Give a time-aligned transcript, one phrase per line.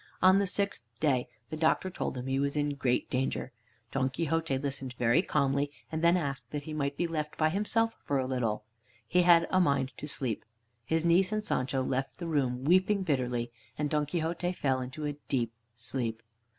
[0.19, 3.51] On the sixth day, the doctor told him he was in great danger.
[3.91, 7.95] Don Quixote listened very calmly, and then asked that he might be left by himself
[8.03, 8.63] for a little
[9.07, 10.43] he had a mind to sleep.
[10.85, 15.17] His niece and Sancho left the room weeping bitterly, and Don Quixote fell into a
[15.29, 16.23] deep sleep.